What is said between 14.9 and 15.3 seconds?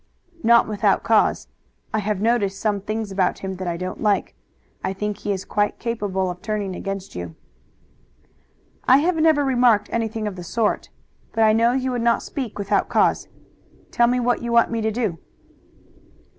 do."